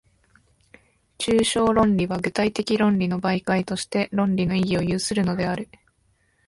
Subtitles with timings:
[1.19, 5.69] 抽象論理は具体的論理の媒介として、論理の意義を有するのである。